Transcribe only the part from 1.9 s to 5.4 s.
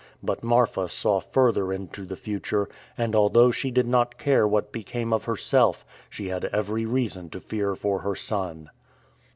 the future: and, although she did not care what became of